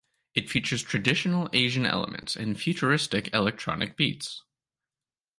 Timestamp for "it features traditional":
0.33-1.47